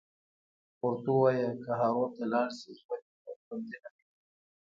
ورته 0.83 1.09
ووایه 1.13 1.51
که 1.63 1.71
هارو 1.79 2.05
ته 2.15 2.23
لاړ 2.31 2.49
شي 2.59 2.71
ژوند 2.79 3.05
یې 3.25 3.33
خوندي 3.43 3.77
ندی 3.83 4.05